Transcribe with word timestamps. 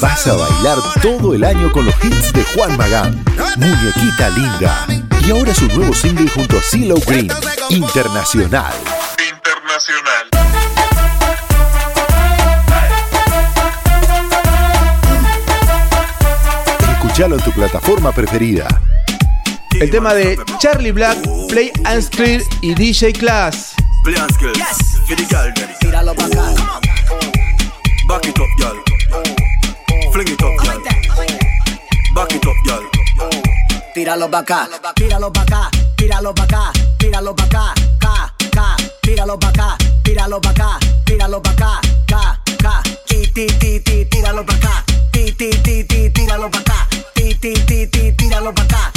Vas 0.00 0.26
a 0.26 0.32
bailar 0.34 0.78
todo 1.00 1.34
el 1.34 1.44
año 1.44 1.70
con 1.70 1.84
los 1.86 1.94
hits 2.02 2.32
de 2.32 2.42
Juan 2.54 2.76
Magán. 2.76 3.24
Muñequita 3.56 4.30
linda. 4.30 4.86
Y 5.24 5.30
ahora 5.30 5.54
su 5.54 5.68
nuevo 5.68 5.94
single 5.94 6.28
junto 6.28 6.58
a 6.58 6.62
CeeLo 6.62 6.96
Green. 7.06 7.30
Internacional. 7.70 8.72
Internacional. 9.18 10.28
Escuchalo 16.92 17.36
en 17.36 17.42
tu 17.42 17.52
plataforma 17.52 18.10
preferida. 18.10 18.66
El 19.80 19.90
tema 19.90 20.14
de 20.14 20.38
Charlie 20.58 20.92
Black, 20.92 21.18
Play 21.48 21.70
and 21.84 22.02
Skill 22.02 22.42
y 22.60 22.74
DJ 22.74 23.12
Class. 23.12 23.71
Play 24.02 24.16
and 24.18 24.34
skills. 24.34 24.58
For 25.06 25.14
the 25.14 25.24
girl, 25.30 25.46
then. 25.54 25.70
Tíralo 25.80 26.12
pa' 26.14 26.26
acá. 26.26 26.44
Back 28.08 28.26
it 28.26 28.40
up, 28.40 28.50
girl. 28.58 28.76
Fling 30.12 30.28
it 30.28 30.42
up, 30.42 30.54
girl. 30.58 30.82
Back 32.14 32.32
it 32.34 32.46
up, 32.46 32.56
girl. 32.66 32.84
Tíralo 33.94 34.28
pa' 34.28 34.38
acá. 34.38 34.68
Tíralo 34.96 35.30
pa' 35.30 35.42
acá. 35.42 35.70
Tíralo 35.96 36.34
pa' 36.34 36.42
acá. 36.42 36.72
Tíralo 36.98 37.34
pa' 37.34 37.44
acá. 37.44 37.74
Ca, 38.00 38.34
ca. 38.50 38.76
Tíralo 39.02 39.38
pa' 39.38 39.48
acá. 39.48 39.76
Tíralo 40.02 40.40
pa' 40.40 40.50
acá. 40.50 40.78
Tíralo 41.06 41.40
pa' 41.40 41.50
acá. 41.50 41.80
Ca, 42.08 42.38
ca. 42.58 42.82
Ti, 43.06 43.26
ti, 43.32 43.46
ti, 43.60 43.80
ti. 43.80 44.04
Tíralo 44.10 44.44
pa' 44.44 44.54
acá. 44.54 44.84
Ti, 45.12 45.32
ti, 45.32 45.50
ti, 45.62 45.84
ti. 45.84 46.10
Tíralo 46.10 46.50
pa' 46.50 46.58
acá. 46.58 46.88
Ti, 47.14 47.34
ti, 47.38 47.54
ti, 47.54 47.86
ti. 47.86 48.12
Tíralo 48.18 48.52
pa' 48.52 48.62
acá. 48.62 48.91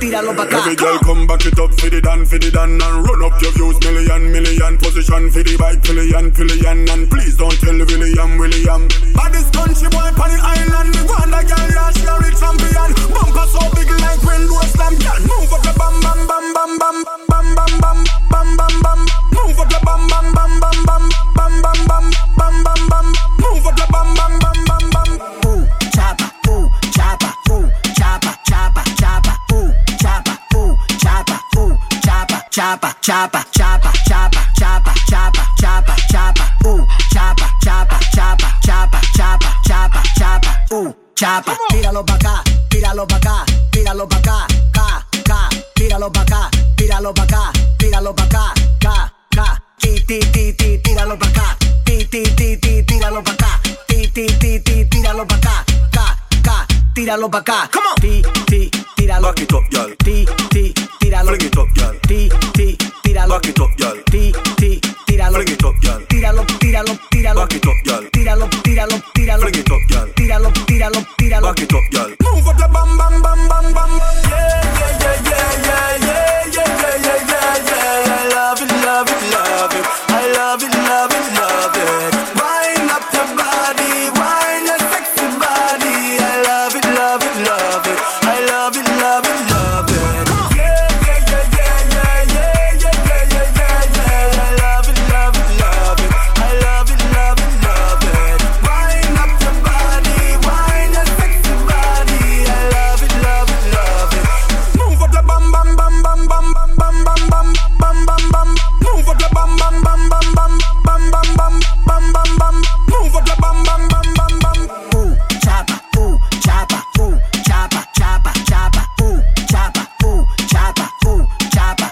Tíralo 0.00 0.32
pa' 0.34 0.44
acá. 0.44 0.56
Every 0.64 0.76
girl 0.76 0.98
come 1.00 1.26
back 1.26 1.44
it 1.44 1.58
up 1.60 1.78
for 1.78 1.90
the 1.90 2.00
dan, 2.00 2.24
for 2.24 2.38
the 2.38 2.50
dan 2.50 2.80
And 2.80 3.04
run 3.04 3.20
up 3.22 3.36
your 3.42 3.52
views 3.52 3.76
million, 3.84 4.32
million 4.32 4.78
Position 4.78 5.30
for 5.30 5.42
the 5.44 5.56
bike, 5.60 5.82
pillion, 5.84 6.32
pillion 6.32 6.88
And 6.88 7.04
please 7.10 7.36
don't 7.36 7.52
tell 7.60 7.76
William, 7.76 8.38
William. 8.40 8.88
Baddest 9.12 9.52
country 9.52 9.88
boy 9.92 10.08
on 10.08 10.30
the 10.32 10.40
island 10.40 10.88
Me 10.96 11.02
want 11.04 11.36
a 11.36 11.44
girl, 11.44 11.68
yeah, 11.68 11.92
she 11.92 12.08
a 12.08 12.16
real 12.16 12.32
champion. 12.32 12.90
Bumper 13.12 13.46
so 13.52 13.60
big 13.76 13.92
like 14.00 14.22
window 14.24 14.64
slam 14.72 14.96
Girl, 15.04 15.20
move 15.28 15.52
up 15.52 15.64
your 15.68 15.76
bam, 15.76 15.94
bam, 16.00 16.20
bam 16.24 16.44
Bam, 16.56 16.72
bam, 16.80 16.96
chapa, 32.50 32.96
chapa, 33.00 33.44
chapa, 33.52 33.92
chapa, 34.08 34.42
chapa, 34.58 34.92
chapa, 35.08 35.44
chapa, 35.46 35.46
chapa, 35.60 35.94
chapa, 36.10 36.44
ooh, 36.66 36.84
chapa, 37.12 37.46
chapa, 37.62 37.98
chapa, 38.12 38.48
chapa, 38.64 39.00
chapa, 39.14 39.54
chapa, 39.64 40.02
chapa, 40.18 40.74
ooh, 40.74 40.94
chapa. 41.14 41.56
Tíralo 41.70 42.02
pa' 42.04 42.14
acá, 42.14 42.42
tíralo 42.68 43.06
pa' 43.06 43.16
acá, 43.16 43.44
tíralo 43.70 44.06
pa' 44.08 44.16
acá, 44.16 44.46
ca, 44.72 45.06
ca, 45.24 45.48
tíralo 45.76 46.10
pa' 46.10 46.22
acá, 46.22 46.50
tíralo 46.76 47.14
pa' 47.14 47.22
acá, 47.22 47.52
tíralo 47.78 48.12
pa' 48.14 48.24
acá, 48.24 48.54
ca, 48.80 49.12
ca, 49.30 49.62
ti, 49.78 50.00
ti, 50.08 50.18
ti, 50.32 50.52
ti, 50.54 50.78
tíralo 50.82 51.16
pa' 51.16 51.26
acá, 51.28 51.56
ti, 51.84 52.04
ti, 52.10 52.22
ti, 52.34 52.56
ti, 52.56 52.82
tíralo 52.82 53.22
pa' 53.22 53.32
acá, 53.32 53.60
ti, 53.86 54.08
ti, 54.10 54.26
ti, 54.40 54.58
ti, 54.60 54.84
tíralo 54.90 55.24
pa' 55.24 55.36
acá, 55.36 55.64
ca, 55.92 56.16
ca, 56.42 56.66
tíralo 56.94 57.28
pa' 57.30 57.38
acá. 57.38 57.68
Come 57.72 57.86
on. 57.86 57.94
Ti, 58.00 58.22
ti, 58.46 58.70
tíralo. 58.96 59.32
Ti, 59.34 60.26
tíralo. 61.10 61.30
Fling 61.30 61.46
it 61.46 61.58
up, 61.58 61.68
girl. 61.74 61.94
Ti, 62.06 62.28
ti, 62.54 62.76
tíralo. 63.02 63.28
Back 63.34 63.46
it 63.46 63.60
up, 63.60 63.70
girl. 63.76 63.96
Ti, 64.10 64.32
ti, 64.56 64.80
tíralo. 65.06 65.34
Fling 65.34 65.52
it 65.52 65.64
up, 65.64 65.74
girl. 65.80 66.00
Tíralo, 66.08 66.44
tíralo, 66.60 66.98
tíralo. 67.10 67.40
Back 67.40 67.54
it 67.54 67.66
up, 67.66 67.74
girl. 67.84 68.10
Tíralo, 68.12 68.48
tíralo, 68.62 68.96
tíralo. 69.14 69.42
Fling 69.42 69.58
it 69.58 69.70
up, 69.70 69.80
girl. 69.88 70.08
Tíralo, 70.14 70.52
tíralo, 70.66 71.00
tíralo. 71.18 71.46
Back 71.46 71.62
it 71.62 71.74
up, 71.74 71.82
girl. 71.90 72.10
Move 72.22 72.48
up 72.48 72.58
bam, 72.58 72.72
bam, 72.72 72.98
bam, 72.98 73.22
bam 73.22 73.29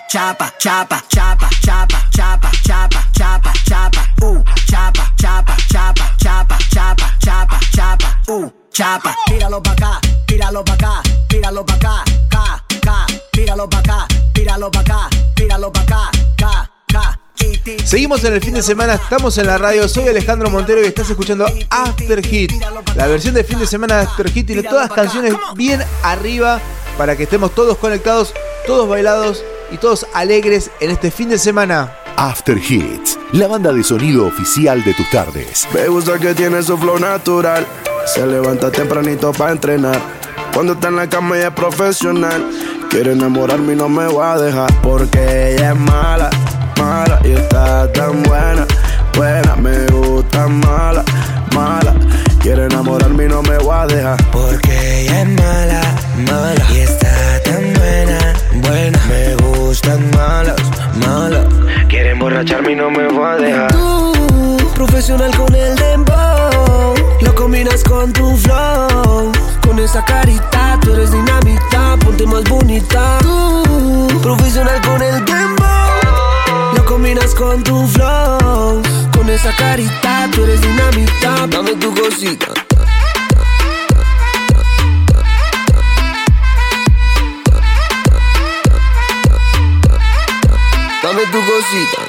chapa, 0.09 0.51
chapa, 0.59 1.03
chapa, 1.09 1.51
chapa, 1.61 2.01
chapa, 2.11 2.51
chapa, 2.65 3.01
chapa, 3.13 3.53
chapa, 3.69 4.03
ooh, 4.23 4.43
chapa, 4.67 5.05
chapa, 5.21 5.55
chapa, 5.69 6.05
chapa, 6.19 6.59
chapa, 6.73 7.07
chapa, 7.21 7.61
chapa, 7.71 8.09
ooh, 8.31 8.51
chapa. 8.73 9.15
Tíralo 9.27 9.63
pa' 9.63 9.73
acá, 9.73 10.01
tíralo 10.27 10.65
pa' 10.65 10.73
acá, 10.73 11.03
tíralo 11.29 11.65
pa' 11.65 11.75
acá, 11.75 12.05
ca, 12.31 12.65
ca, 12.81 13.07
tíralo 13.33 13.69
pa' 13.69 13.79
acá, 13.81 14.09
tíralo 14.33 14.71
pa' 14.71 14.81
acá, 14.81 15.11
tíralo 15.37 15.73
pa' 15.73 15.81
acá, 15.83 16.11
ca, 16.39 16.71
ca. 16.87 17.21
Seguimos 17.85 18.25
en 18.25 18.33
el 18.33 18.41
fin 18.41 18.55
de 18.55 18.63
semana, 18.63 18.95
estamos 18.95 19.37
en 19.37 19.47
la 19.47 19.59
radio, 19.59 19.87
soy 19.89 20.09
Alejandro 20.09 20.49
Montero 20.49 20.83
y 20.83 20.87
estás 20.87 21.11
escuchando 21.11 21.47
After 21.69 22.25
Hit. 22.25 22.53
La 22.95 23.07
versión 23.07 23.35
de 23.35 23.45
fin 23.45 23.59
de 23.59 23.67
semana 23.67 23.99
de 23.99 24.03
After 24.05 24.31
Hit 24.31 24.47
tiene 24.47 24.63
todas 24.63 24.89
las 24.89 24.97
canciones 24.97 25.35
bien 25.55 25.85
arriba 26.03 26.61
para 26.97 27.15
que 27.15 27.25
estemos 27.25 27.55
todos 27.55 27.77
conectados, 27.77 28.33
todos 28.67 28.89
bailados 28.89 29.45
y 29.71 29.77
todos 29.77 30.07
alegres 30.15 30.71
en 30.81 30.91
este 30.91 31.11
fin 31.11 31.29
de 31.29 31.39
semana. 31.39 31.93
After 32.17 32.59
Hits, 32.59 33.19
la 33.33 33.47
banda 33.47 33.73
de 33.73 33.85
sonido 33.85 34.27
oficial 34.27 34.83
de 34.83 34.95
tus 34.95 35.09
tardes. 35.11 35.69
Me 35.73 35.87
gusta 35.89 36.19
que 36.19 36.35
tiene 36.35 36.63
su 36.63 36.77
flow 36.77 36.99
natural. 36.99 37.67
Se 38.07 38.27
levanta 38.27 38.71
tempranito 38.73 39.33
para 39.33 39.53
entrenar. 39.53 40.01
Cuando 40.53 40.73
está 40.73 40.89
en 40.89 40.97
la 40.97 41.09
cama 41.09 41.37
ella 41.37 41.49
es 41.49 41.55
profesional. 41.55 42.51
Quiere 42.91 43.13
enamorarme 43.13 43.75
y 43.75 43.77
no 43.77 43.89
me 43.89 44.07
va 44.13 44.33
a 44.35 44.39
dejar. 44.39 44.73
Porque 44.83 45.55
ella 45.55 45.73
es 45.73 45.79
mala, 45.79 46.31
mala. 46.79 47.21
Y 47.23 47.33
está 47.33 47.93
tan 47.93 48.23
buena, 48.25 48.67
buena. 49.15 49.57
Me 49.57 49.87
gusta 49.87 50.49
mala, 50.49 51.05
mala. 51.55 51.95
Quiere 52.41 52.65
enamorarme 52.65 53.27
y 53.27 53.29
no 53.29 53.43
me 53.43 53.59
va 53.59 53.83
a 53.83 53.87
dejar. 53.87 54.31
Porque 54.33 55.03
ella 55.03 55.23
es 55.23 55.29
mala, 55.29 55.81
mala 56.31 56.65
y 56.73 56.79
está 56.79 57.41
tan 57.45 57.75
buena, 57.75 58.35
buena. 58.63 58.98
No 62.39 62.89
me 62.89 63.05
va 63.09 63.33
a 63.33 63.37
dejar. 63.37 63.73
Tú, 63.73 64.57
profesional 64.77 65.37
con 65.37 65.53
el 65.57 65.75
dembow, 65.75 66.95
lo 67.21 67.35
combinas 67.35 67.83
con 67.83 68.13
tu 68.13 68.37
flow. 68.37 69.33
Con 69.61 69.81
esa 69.81 70.05
carita, 70.05 70.79
tú 70.81 70.95
eres 70.95 71.11
dinamita, 71.11 71.97
ponte 71.99 72.25
más 72.27 72.45
bonita. 72.45 73.19
Tú, 73.23 74.21
profesional 74.23 74.81
con 74.83 75.03
el 75.03 75.25
dembow, 75.25 76.75
lo 76.77 76.85
combinas 76.85 77.35
con 77.35 77.65
tu 77.65 77.89
flow. 77.89 78.83
Con 79.13 79.29
esa 79.29 79.51
carita, 79.57 80.29
tú 80.33 80.45
eres 80.45 80.61
dinamita, 80.61 81.45
dame 81.49 81.75
tu 81.75 81.93
cosita. 81.93 82.53
Dame 91.03 91.23
tu 91.33 91.39
cosita. 91.41 92.08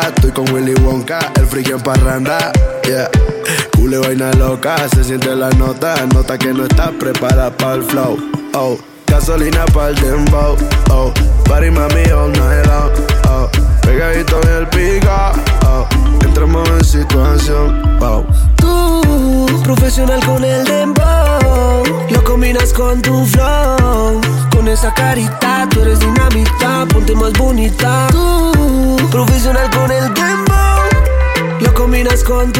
Estoy 0.00 0.32
con 0.32 0.52
Willy 0.52 0.74
Wonka, 0.74 1.20
el 1.36 1.46
friki 1.46 1.70
en 1.70 1.80
parranda, 1.80 2.50
yeah. 2.84 3.08
Cule 3.76 3.98
vaina 3.98 4.32
loca, 4.32 4.76
se 4.88 5.04
siente 5.04 5.34
la 5.36 5.50
nota, 5.50 5.94
nota 6.12 6.36
que 6.36 6.52
no 6.52 6.64
está 6.64 6.90
preparada 6.90 7.56
para 7.56 7.74
el 7.74 7.84
flow, 7.84 8.18
oh. 8.54 8.76
Gasolina 9.06 9.64
para 9.66 9.90
el 9.90 9.94
dembow, 9.96 10.56
oh. 10.90 11.12
Party 11.44 11.70
mami 11.70 12.10
all 12.10 12.32
night 12.32 12.66
long, 12.66 12.90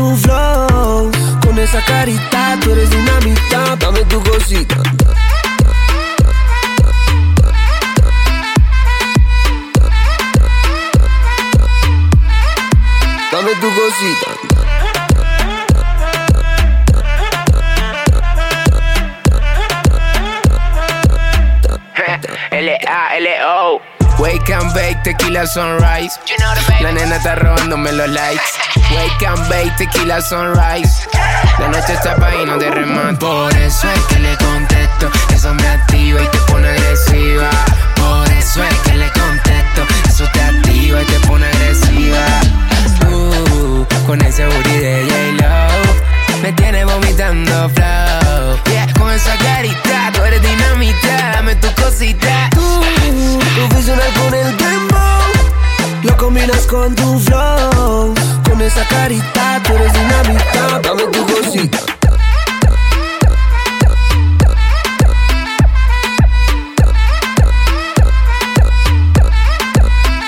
tu 0.04 0.16
flow. 0.16 1.10
Con 1.42 1.58
esa 1.58 1.80
carita, 1.84 2.58
tú 2.60 2.72
eres 2.72 2.90
dinamita, 2.90 3.76
dame 3.76 4.04
tu 4.04 4.22
cosita. 4.22 4.76
Dame 13.32 13.52
tu 13.60 13.68
cosita. 13.80 14.53
Wake 24.34 24.50
and 24.50 24.75
bake, 24.75 25.02
tequila 25.04 25.46
sunrise. 25.46 26.19
La 26.81 26.90
nena 26.90 27.19
está 27.19 27.36
robándome 27.36 27.92
los 27.92 28.08
likes. 28.08 28.42
Wake 28.90 29.25
and 29.28 29.48
bake, 29.48 29.72
tequila 29.76 30.20
sunrise. 30.20 31.06
La 31.60 31.69
noche 31.69 31.92
está 31.92 32.16
pa' 32.16 32.34
y 32.34 32.44
no 32.44 32.58
te 32.58 32.69
remate. 32.69 33.14
Por 33.14 33.56
eso 33.56 33.88
es 33.88 34.00
que 34.08 34.19
le 34.19 34.36
contesto. 34.38 35.08
Eso 35.32 35.54
me 35.54 35.69
activa 35.69 36.20
y 36.20 36.26
te 36.26 36.38
pone 36.50 36.69
agresiva. 36.69 37.48
Por 37.94 38.28
eso 38.32 38.64
es 38.64 38.75
que 38.81 38.94
le 38.96 39.08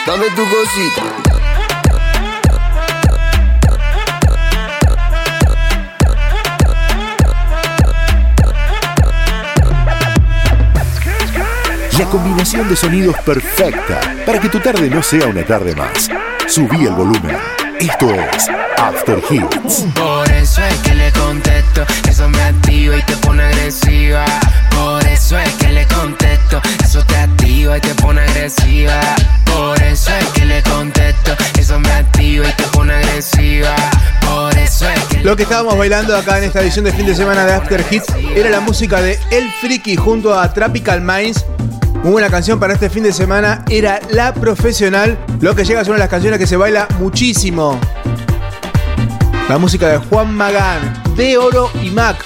Dame 0.06 0.30
tu 0.36 0.44
cosita. 0.48 1.02
La 11.98 12.04
combinación 12.04 12.68
de 12.68 12.76
sonidos 12.76 13.16
perfecta 13.24 14.00
para 14.24 14.38
que 14.38 14.48
tu 14.48 14.60
tarde 14.60 14.88
no 14.88 15.02
sea 15.02 15.26
una 15.26 15.44
tarde 15.44 15.74
más. 15.74 16.08
Subí 16.46 16.86
el 16.86 16.94
volumen. 16.94 17.36
Esto 17.80 18.08
es 18.14 18.48
After 18.78 19.20
Hits. 19.28 19.86
Por 19.92 20.30
eso 20.30 20.62
es 20.62 20.78
que 20.82 20.94
le 20.94 21.10
contesto, 21.10 21.84
eso 22.08 22.28
me 22.28 22.42
activa 22.42 22.96
y 22.96 23.02
te 23.02 23.16
pone 23.16 23.42
agresiva. 23.42 24.24
Por 24.70 25.04
eso 25.04 25.36
es 25.36 25.52
que 25.54 25.72
le 25.72 25.84
contesto, 25.88 26.60
eso 26.84 27.04
te 27.04 27.16
activa 27.16 27.78
y 27.78 27.80
te 27.80 27.94
pone 27.96 28.20
agresiva. 28.20 29.00
Lo 35.26 35.34
que 35.34 35.42
estábamos 35.42 35.76
bailando 35.76 36.16
acá 36.16 36.38
en 36.38 36.44
esta 36.44 36.60
edición 36.60 36.84
de 36.84 36.92
fin 36.92 37.04
de 37.04 37.12
semana 37.12 37.44
de 37.44 37.52
After 37.52 37.84
Hits 37.90 38.06
era 38.36 38.48
la 38.48 38.60
música 38.60 39.02
de 39.02 39.18
El 39.32 39.50
Friki 39.60 39.96
junto 39.96 40.38
a 40.38 40.54
Tropical 40.54 41.00
Minds. 41.00 41.44
Muy 42.04 42.12
buena 42.12 42.30
canción 42.30 42.60
para 42.60 42.74
este 42.74 42.88
fin 42.88 43.02
de 43.02 43.12
semana 43.12 43.64
era 43.68 43.98
La 44.10 44.32
Profesional. 44.32 45.18
Lo 45.40 45.56
que 45.56 45.64
llega 45.64 45.84
son 45.84 45.98
las 45.98 46.08
canciones 46.08 46.38
que 46.38 46.46
se 46.46 46.56
baila 46.56 46.86
muchísimo. 47.00 47.76
La 49.48 49.58
música 49.58 49.88
de 49.88 49.98
Juan 49.98 50.32
Magán, 50.32 51.02
De 51.16 51.36
Oro 51.38 51.72
y 51.82 51.90
Mac. 51.90 52.24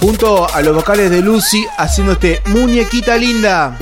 Junto 0.00 0.48
a 0.48 0.62
los 0.62 0.76
vocales 0.76 1.10
de 1.10 1.20
Lucy 1.22 1.66
haciendo 1.76 2.12
este 2.12 2.40
muñequita 2.46 3.16
linda. 3.16 3.76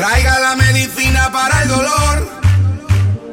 Traiga 0.00 0.40
la 0.40 0.56
medicina 0.56 1.30
para 1.30 1.62
el 1.62 1.68
dolor. 1.68 2.40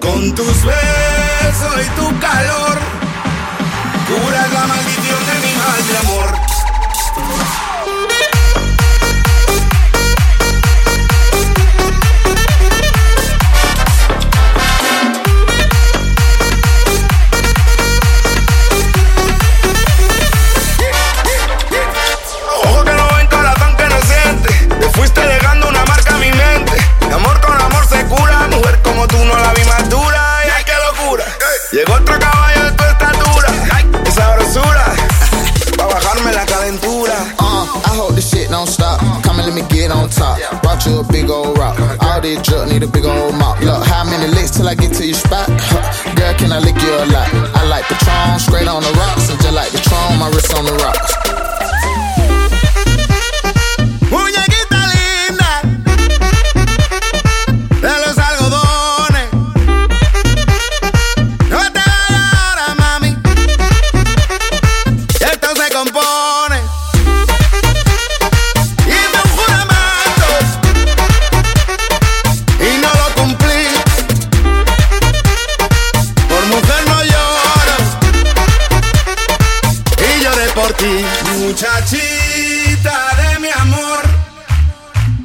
Con 0.02 0.36
tus 0.36 0.66
besos 0.66 1.76
y 1.86 1.90
tu 1.96 2.20
calor. 2.20 2.78
Curas 4.06 4.52
la 4.52 4.68
maldición 4.68 5.22
de 5.28 5.48
mi 5.48 5.56
mal 5.56 5.88
de 5.88 5.98
amor. 5.98 7.67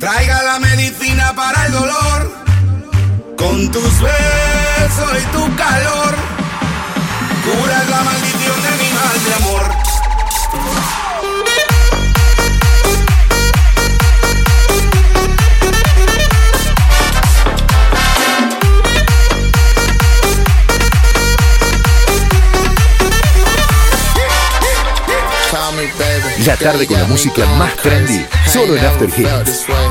Traiga 0.02 0.42
la 0.42 0.59
medicina 0.59 1.32
para 1.32 1.66
el 1.66 1.73
dolor, 1.75 2.32
con 3.38 3.71
tus 3.71 4.00
besos 4.00 5.12
y 5.16 5.26
tu 5.30 5.54
calor. 5.54 6.16
Curas 7.44 7.88
la 7.88 8.02
maldición 8.02 8.62
de 8.62 8.71
mi 8.82 8.92
mal 8.94 9.25
de 9.25 9.35
amor. 9.35 9.82
La 26.46 26.56
tarde 26.56 26.87
con 26.88 26.99
la 26.99 27.06
música 27.06 27.46
más 27.56 27.76
trendy, 27.76 28.26
solo 28.52 28.76
en 28.76 28.84
After 28.84 29.08
Hits. 29.08 29.64
Oh. 29.68 29.82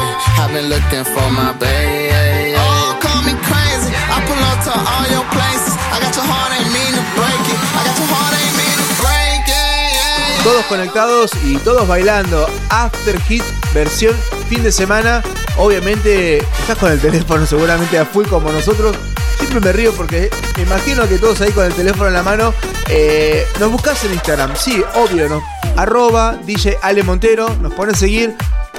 Todos 10.43 10.65
conectados 10.65 11.31
y 11.45 11.55
todos 11.57 11.87
bailando. 11.87 12.45
After 12.69 13.21
Hit 13.21 13.43
versión 13.73 14.15
fin 14.49 14.61
de 14.61 14.73
semana. 14.73 15.23
Obviamente 15.57 16.39
estás 16.39 16.77
con 16.77 16.91
el 16.91 16.99
teléfono 16.99 17.45
seguramente 17.45 17.97
a 17.97 18.05
full 18.05 18.25
como 18.25 18.51
nosotros. 18.51 18.97
Siempre 19.41 19.59
me 19.59 19.71
río 19.73 19.91
porque 19.93 20.29
me 20.55 20.63
imagino 20.63 21.07
que 21.09 21.17
todos 21.17 21.41
ahí 21.41 21.51
con 21.51 21.65
el 21.65 21.73
teléfono 21.73 22.07
en 22.07 22.13
la 22.13 22.23
mano. 22.23 22.53
eh, 22.89 23.43
nos 23.59 23.71
buscas 23.71 24.03
en 24.05 24.13
Instagram. 24.13 24.55
Sí, 24.55 24.83
obvio, 24.95 25.27
¿no? 25.27 25.41
Arroba 25.75 26.37
DJ 26.45 26.77
Ale 26.81 27.03
Montero. 27.03 27.49
Nos 27.59 27.73
pones 27.73 27.95
a 27.95 27.97
seguir. 27.99 28.35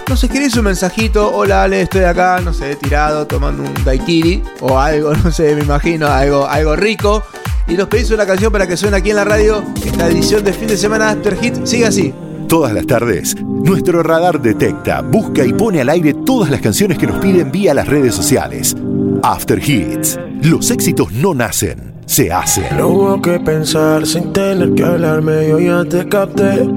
Nos 0.09 0.23
escribís 0.23 0.57
un 0.57 0.65
mensajito. 0.65 1.31
Hola 1.35 1.65
Ale, 1.65 1.83
estoy 1.83 2.05
acá, 2.05 2.41
no 2.41 2.55
sé, 2.55 2.77
tirado, 2.77 3.27
tomando 3.27 3.63
un 3.65 3.85
daiquiri 3.85 4.43
o 4.61 4.79
algo, 4.79 5.15
no 5.25 5.31
sé, 5.33 5.55
me 5.55 5.63
imagino, 5.63 6.07
algo, 6.07 6.47
algo 6.47 6.77
rico. 6.77 7.25
Y 7.67 7.75
nos 7.75 7.89
pedís 7.89 8.11
una 8.11 8.27
canción 8.27 8.53
para 8.53 8.67
que 8.67 8.77
suene 8.77 8.97
aquí 8.97 9.11
en 9.11 9.17
la 9.17 9.25
radio. 9.25 9.65
Esta 9.85 10.07
edición 10.09 10.45
de 10.45 10.53
fin 10.53 10.69
de 10.69 10.77
semana 10.77 11.11
After 11.11 11.39
Hit 11.41 11.67
sigue 11.67 11.87
así. 11.87 12.15
Todas 12.53 12.75
las 12.75 12.87
tardes, 12.87 13.35
nuestro 13.43 14.03
radar 14.03 14.39
detecta, 14.39 15.01
busca 15.01 15.43
y 15.43 15.55
pone 15.55 15.81
al 15.81 15.89
aire 15.89 16.13
todas 16.13 16.51
las 16.51 16.61
canciones 16.61 16.99
que 16.99 17.07
nos 17.07 17.17
piden 17.17 17.51
vía 17.51 17.73
las 17.73 17.89
redes 17.89 18.15
sociales. 18.15 18.77
After 19.23 19.59
Hits. 19.59 20.21
Los 20.43 20.71
éxitos 20.71 21.11
no 21.13 21.33
nacen, 21.33 21.95
se 22.05 22.31
hacen. 22.31 22.77
No 22.77 22.89
hubo 22.89 23.23
que 23.23 23.41
pensar 23.41 24.07
sin 24.07 24.35
tener 24.35 24.75
que 24.75 24.85
hablarme, 24.85 25.49
yo 25.49 25.61
ya 25.61 25.83
te 25.89 26.07
capté. 26.07 26.69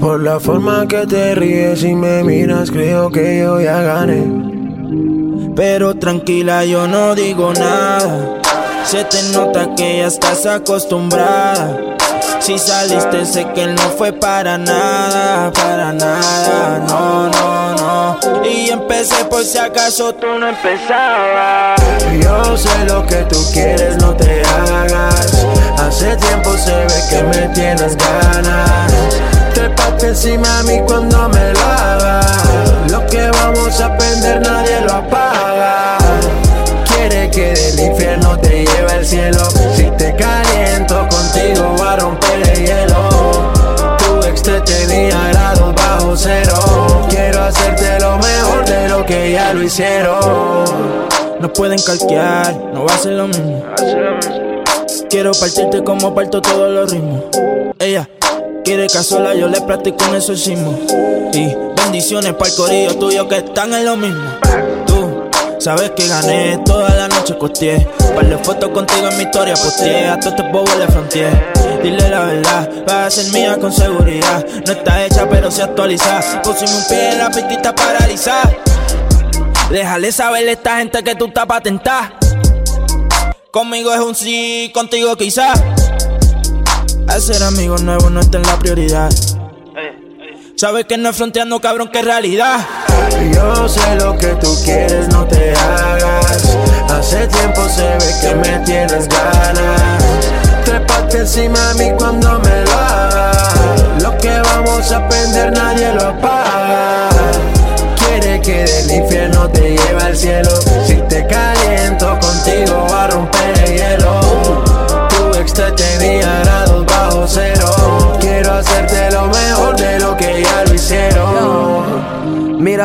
Por 0.00 0.20
la 0.24 0.40
forma 0.40 0.88
que 0.88 1.06
te 1.06 1.36
ríes 1.36 1.84
y 1.84 1.94
me 1.94 2.24
miras, 2.24 2.72
creo 2.72 3.08
que 3.12 3.38
yo 3.38 3.60
ya 3.60 3.82
gané. 3.82 5.52
Pero 5.54 5.94
tranquila, 5.94 6.64
yo 6.64 6.88
no 6.88 7.14
digo 7.14 7.52
nada. 7.52 8.42
Se 8.82 9.04
te 9.04 9.22
nota 9.32 9.76
que 9.76 9.98
ya 9.98 10.08
estás 10.08 10.44
acostumbrada. 10.44 11.96
Si 12.40 12.58
saliste, 12.58 13.24
sé 13.26 13.44
que 13.54 13.66
no 13.66 13.82
fue 13.96 14.12
para 14.12 14.56
nada, 14.56 15.50
para 15.52 15.92
nada, 15.92 16.78
no, 16.86 17.28
no, 17.28 17.74
no. 17.74 18.18
Y 18.44 18.70
empecé 18.70 19.24
por 19.24 19.44
si 19.44 19.58
acaso 19.58 20.14
tú 20.14 20.26
no 20.38 20.48
empezabas. 20.48 21.80
Yo 22.20 22.56
sé 22.56 22.84
lo 22.86 23.04
que 23.06 23.16
tú 23.24 23.38
quieres, 23.52 23.96
no 23.98 24.14
te 24.14 24.42
hagas. 24.42 25.44
Hace 25.78 26.16
tiempo 26.16 26.56
se 26.56 26.72
ve 26.72 27.02
que 27.10 27.22
me 27.22 27.48
tienes 27.54 27.96
ganas. 27.96 29.02
Trépate 29.54 30.08
encima 30.08 30.60
a 30.60 30.62
mí 30.64 30.80
cuando 30.86 31.28
me 31.28 31.45
hicieron. 49.66 50.64
No 51.40 51.52
pueden 51.52 51.78
calquear, 51.82 52.54
no 52.72 52.84
va 52.86 52.94
a 52.94 52.98
ser 52.98 53.12
lo 53.12 53.28
mismo. 53.28 53.62
Quiero 55.10 55.32
partirte 55.32 55.84
como 55.84 56.14
parto 56.14 56.40
todos 56.40 56.70
los 56.70 56.90
ritmos. 56.90 57.24
Ella 57.78 58.08
quiere 58.64 58.86
que 58.86 58.98
a 58.98 59.02
sola 59.02 59.34
yo 59.34 59.48
le 59.48 59.60
practico 59.60 59.98
un 60.08 60.16
exorcismo. 60.16 60.78
Y 61.32 61.54
bendiciones 61.82 62.32
para 62.34 62.50
el 62.50 62.56
corillo 62.56 62.94
tuyo 62.96 63.28
que 63.28 63.38
están 63.38 63.74
en 63.74 63.84
lo 63.84 63.96
mismo. 63.96 64.24
Tú 64.86 65.28
sabes 65.58 65.90
que 65.90 66.08
gané 66.08 66.58
toda 66.64 66.94
la 66.94 67.08
noche 67.08 67.36
costeé. 67.36 67.86
Par 68.14 68.26
de 68.26 68.38
fotos 68.38 68.70
contigo 68.70 69.08
en 69.08 69.16
mi 69.18 69.24
historia 69.24 69.54
posteé. 69.54 70.08
A 70.08 70.18
todos 70.18 70.34
estos 70.34 70.52
bobos 70.52 70.76
le 70.78 70.86
fronteé. 70.86 71.28
Dile 71.82 72.08
la 72.08 72.24
verdad, 72.24 72.70
va 72.88 73.06
a 73.06 73.10
ser 73.10 73.32
mía 73.32 73.58
con 73.60 73.72
seguridad. 73.72 74.44
No 74.64 74.72
está 74.72 75.04
hecha, 75.04 75.28
pero 75.28 75.50
se 75.50 75.62
actualiza. 75.62 76.20
Pusimos 76.42 76.74
un 76.74 76.88
pie 76.88 77.12
en 77.12 77.18
la 77.18 77.30
pistita 77.30 77.74
paralizada. 77.74 78.50
Déjale 79.70 80.12
saber 80.12 80.48
a 80.48 80.52
esta 80.52 80.78
gente 80.78 81.02
que 81.02 81.14
tú 81.14 81.26
estás 81.26 81.46
patentada. 81.46 82.12
Conmigo 83.50 83.92
es 83.92 84.00
un 84.00 84.14
sí, 84.14 84.70
contigo 84.72 85.16
quizás. 85.16 85.60
Hacer 87.08 87.42
amigos 87.42 87.82
nuevos 87.82 88.10
no 88.10 88.20
está 88.20 88.38
en 88.38 88.44
la 88.44 88.58
prioridad. 88.58 89.10
Sabes 90.56 90.86
que 90.86 90.96
no 90.96 91.10
es 91.10 91.16
fronteando, 91.16 91.60
cabrón, 91.60 91.88
que 91.88 91.98
es 91.98 92.04
realidad. 92.04 92.60
Yo 93.34 93.68
sé 93.68 93.96
lo 93.96 94.16
que 94.16 94.28
tú 94.36 94.54
quieres, 94.64 95.08
no 95.08 95.26
te 95.26 95.52
hagas. 95.52 96.56
Hace 96.88 97.26
tiempo 97.26 97.68
se 97.68 97.82
ve 97.82 98.14
que 98.22 98.34
me 98.36 98.58
tienes 98.64 99.08
ganas. 99.08 100.04
Trépate 100.64 101.18
encima 101.18 101.70
a 101.70 101.74
mí 101.74 101.90
cuando 101.98 102.38
me 102.38 102.62
lo 102.62 102.72
hagas. 102.72 104.02
Lo 104.02 104.16
que 104.18 104.30
vamos 104.30 104.92
a 104.92 104.96
aprender 104.96 105.52
nadie 105.52 105.92
lo 105.92 106.06
apaga. 106.06 107.15
Que 108.46 108.64
del 108.64 108.90
infierno 108.92 109.50
te 109.50 109.60
lleve 109.60 110.02
al 110.04 110.16
cielo. 110.16 110.50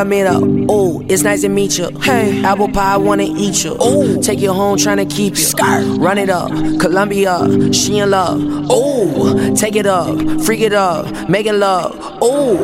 Mira, 0.04 0.32
mira, 0.32 0.72
ooh, 0.72 0.98
uh, 0.98 1.06
it's 1.08 1.22
nice 1.22 1.42
to 1.42 1.48
meet 1.48 1.78
you. 1.78 1.88
Hey, 2.00 2.42
apple 2.42 2.68
pie, 2.68 2.96
wanna 2.96 3.22
eat 3.22 3.62
you. 3.62 3.76
Ooh, 3.80 4.20
take 4.20 4.40
you 4.40 4.52
home, 4.52 4.76
tryna 4.76 5.08
keep 5.08 5.34
you. 5.34 5.42
Skirt. 5.42 5.84
Run 5.98 6.18
it 6.18 6.28
up, 6.28 6.50
Columbia, 6.80 7.72
she 7.72 7.98
in 7.98 8.10
love. 8.10 8.40
Ooh, 8.70 9.54
take 9.54 9.76
it 9.76 9.86
up, 9.86 10.18
freak 10.42 10.60
it 10.60 10.72
up, 10.72 11.28
making 11.28 11.60
love. 11.60 11.94
Ooh, 12.22 12.58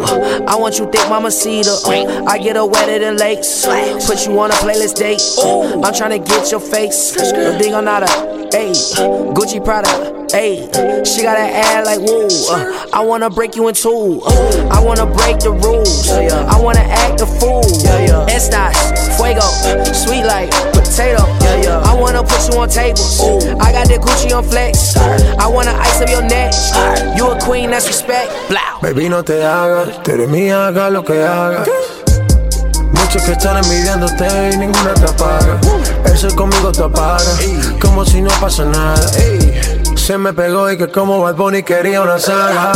I 0.46 0.56
want 0.56 0.78
you 0.78 0.90
thick, 0.90 1.08
mama 1.08 1.30
cedar. 1.30 1.70
Uh, 1.86 2.24
I 2.26 2.38
get 2.38 2.56
her 2.56 2.66
wetter 2.66 2.98
than 2.98 3.16
lakes. 3.16 3.64
Put 4.06 4.26
you 4.26 4.38
on 4.40 4.50
a 4.50 4.54
playlist 4.54 4.96
date. 4.96 5.22
Ooh, 5.38 5.82
I'm 5.84 5.92
tryna 5.94 6.26
get 6.26 6.50
your 6.50 6.60
face. 6.60 7.14
No 7.16 7.56
digo 7.58 7.82
nada, 7.84 8.06
ayy. 8.54 8.74
Gucci 9.34 9.62
Prada. 9.64 9.88
Ayy, 10.32 10.68
she 11.06 11.22
got 11.22 11.38
an 11.38 11.48
ad 11.48 11.84
like 11.86 12.00
woo. 12.00 12.28
Uh, 12.50 12.88
I 12.92 13.00
wanna 13.00 13.30
break 13.30 13.56
you 13.56 13.68
in 13.68 13.74
two. 13.74 14.20
Uh, 14.24 14.68
I 14.70 14.80
wanna 14.80 15.06
break 15.06 15.40
the 15.40 15.52
rules. 15.52 16.10
I 16.10 16.60
wanna 16.60 16.80
act 16.80 17.20
a 17.22 17.26
fool. 17.26 17.64
It's 18.28 18.50
not 18.50 18.74
fuego, 19.16 19.40
sweet 19.92 20.24
like 20.24 20.50
potato. 20.72 21.24
I 21.84 21.94
wanna 21.98 22.22
put 22.22 22.52
you 22.52 22.60
on 22.60 22.68
tables. 22.68 23.20
I 23.60 23.72
got 23.72 23.88
the 23.88 23.98
Gucci 23.98 24.36
on 24.36 24.44
flex. 24.44 24.96
I 24.96 25.46
wanna 25.46 25.72
ice 25.72 26.00
up 26.02 26.10
your 26.10 26.22
neck. 26.22 26.52
You 27.16 27.30
a 27.30 27.40
queen, 27.40 27.70
that's 27.70 27.86
respect. 27.86 28.30
Blah. 28.48 28.80
Baby, 28.82 29.08
no 29.08 29.22
te 29.22 29.42
hagas, 29.42 30.02
tú 30.02 30.12
eres 30.12 30.28
mía, 30.28 30.68
haga 30.68 30.90
lo 30.90 31.02
que 31.02 31.24
hagas. 31.24 31.68
Muchos 32.92 33.22
que 33.22 33.32
están 33.32 33.56
envidiándote 33.64 34.50
y 34.52 34.56
ninguna 34.58 34.92
te 34.94 35.06
apaga. 35.06 35.58
Eso 36.04 36.34
conmigo 36.34 36.72
te 36.72 36.82
apaga, 36.82 37.18
como 37.80 38.04
si 38.04 38.20
no 38.20 38.30
pasa 38.40 38.64
nada. 38.64 39.00
Se 39.94 40.16
me 40.16 40.32
pegó 40.32 40.70
y 40.70 40.78
que 40.78 40.88
como 40.88 41.20
Bad 41.20 41.34
Bunny 41.34 41.62
quería 41.62 42.00
una 42.00 42.18
saga. 42.18 42.72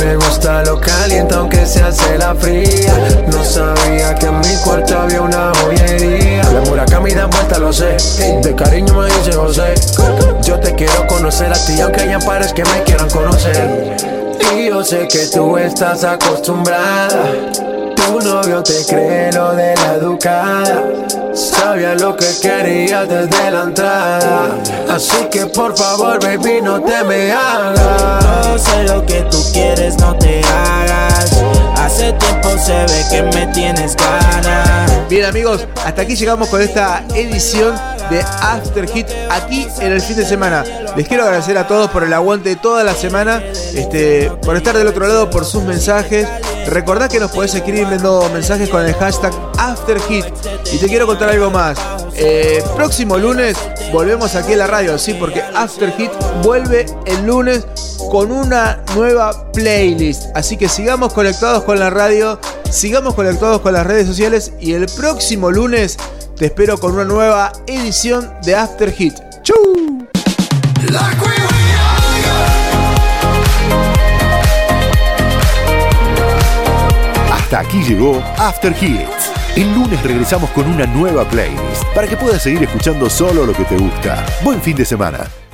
Le 0.00 0.16
gusta 0.16 0.64
lo 0.64 0.80
caliente 0.80 1.34
aunque 1.34 1.64
se 1.64 1.80
hace 1.82 2.18
la 2.18 2.34
fría. 2.34 2.92
No 3.28 3.44
sabía 3.44 4.14
que 4.16 4.26
en 4.26 4.40
mi 4.40 4.56
cuarto 4.64 4.98
había 4.98 5.22
una 5.22 5.52
joyería. 5.54 6.42
La 6.50 6.60
Murakami 6.62 7.12
da 7.14 7.26
vuelta, 7.26 7.58
lo 7.58 7.72
sé. 7.72 7.96
De 8.42 8.54
cariño 8.56 8.94
me 8.94 9.06
dice 9.06 9.32
José. 9.32 9.74
Yo 10.42 10.58
te 10.58 10.74
quiero 10.74 11.06
conocer 11.06 11.52
a 11.52 11.66
ti 11.66 11.80
aunque 11.80 12.00
hayan 12.00 12.22
pares 12.22 12.52
que 12.52 12.64
me 12.64 12.82
quieran 12.82 13.08
conocer. 13.10 13.96
Y 14.56 14.66
yo 14.68 14.82
sé 14.82 15.06
que 15.06 15.26
tú 15.28 15.56
estás 15.56 16.02
acostumbrada. 16.02 17.30
Tu 18.18 18.22
novio 18.22 18.62
te 18.62 18.82
cree 18.86 19.30
lo 19.30 19.54
de 19.54 19.74
la 19.74 19.94
educada. 19.96 20.84
Sabía 21.34 21.94
lo 21.96 22.16
que 22.16 22.26
quería 22.40 23.04
desde 23.04 23.50
la 23.50 23.64
entrada. 23.64 24.58
Así 24.88 25.26
que 25.30 25.44
por 25.44 25.76
favor, 25.76 26.18
baby, 26.22 26.62
no 26.62 26.80
te 26.80 27.04
me 27.04 27.30
hagas. 27.30 28.46
Yo 28.46 28.58
sé 28.58 28.84
lo 28.84 29.04
que 29.04 29.20
tú 29.30 29.38
quieres, 29.52 29.98
no 29.98 30.16
te 30.16 30.40
hagas. 30.40 31.42
Hace 31.76 32.14
tiempo 32.14 32.48
se 32.58 32.72
ve 32.72 33.04
que 33.10 33.22
me 33.22 33.46
tienes 33.48 33.94
ganas. 33.96 35.08
Bien 35.10 35.26
amigos, 35.26 35.66
hasta 35.84 36.02
aquí 36.02 36.16
llegamos 36.16 36.48
con 36.48 36.62
esta 36.62 37.04
edición 37.14 37.74
de 38.08 38.20
After 38.20 38.88
Hit 38.88 39.08
aquí 39.30 39.68
en 39.80 39.92
el 39.92 40.00
fin 40.00 40.16
de 40.16 40.24
semana. 40.24 40.64
Les 40.96 41.06
quiero 41.06 41.24
agradecer 41.24 41.58
a 41.58 41.66
todos 41.66 41.90
por 41.90 42.02
el 42.02 42.12
aguante 42.14 42.48
de 42.48 42.56
toda 42.56 42.82
la 42.82 42.94
semana, 42.94 43.42
este, 43.74 44.30
por 44.42 44.56
estar 44.56 44.74
del 44.74 44.86
otro 44.86 45.06
lado, 45.06 45.28
por 45.28 45.44
sus 45.44 45.64
mensajes. 45.64 46.26
Recordá 46.68 47.08
que 47.08 47.20
nos 47.20 47.30
podés 47.30 47.54
escribir 47.54 47.82
enviando 47.82 48.28
mensajes 48.32 48.68
con 48.68 48.84
el 48.84 48.94
hashtag 48.94 49.32
After 49.58 50.00
Hit. 50.02 50.24
Y 50.72 50.78
te 50.78 50.86
quiero 50.86 51.06
contar 51.06 51.30
algo 51.30 51.50
más. 51.50 51.78
Eh, 52.14 52.62
próximo 52.74 53.18
lunes 53.18 53.56
volvemos 53.92 54.34
aquí 54.34 54.54
a 54.54 54.56
la 54.56 54.66
radio, 54.66 54.98
sí, 54.98 55.14
porque 55.14 55.42
After 55.42 55.92
Hit 55.96 56.10
vuelve 56.42 56.86
el 57.04 57.26
lunes 57.26 57.66
con 58.10 58.32
una 58.32 58.82
nueva 58.94 59.52
playlist. 59.52 60.24
Así 60.34 60.56
que 60.56 60.68
sigamos 60.68 61.12
conectados 61.12 61.64
con 61.64 61.78
la 61.78 61.90
radio, 61.90 62.40
sigamos 62.70 63.14
conectados 63.14 63.60
con 63.60 63.72
las 63.72 63.86
redes 63.86 64.06
sociales 64.06 64.52
y 64.60 64.72
el 64.72 64.86
próximo 64.86 65.50
lunes 65.50 65.96
te 66.36 66.46
espero 66.46 66.78
con 66.78 66.92
una 66.92 67.04
nueva 67.04 67.52
edición 67.66 68.30
de 68.42 68.54
After 68.54 68.92
Hit. 68.92 69.14
¡Chau! 69.42 70.06
Hasta 77.46 77.60
aquí 77.60 77.80
llegó 77.84 78.20
After 78.38 78.72
Hits. 78.72 79.30
El 79.54 79.72
lunes 79.72 80.02
regresamos 80.02 80.50
con 80.50 80.68
una 80.68 80.84
nueva 80.84 81.24
playlist 81.28 81.84
para 81.94 82.08
que 82.08 82.16
puedas 82.16 82.42
seguir 82.42 82.64
escuchando 82.64 83.08
solo 83.08 83.46
lo 83.46 83.52
que 83.52 83.62
te 83.62 83.76
gusta. 83.76 84.26
Buen 84.42 84.60
fin 84.60 84.74
de 84.74 84.84
semana. 84.84 85.45